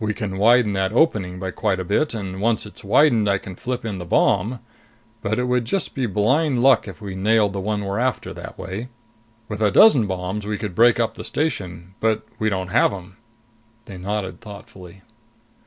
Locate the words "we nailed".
7.03-7.53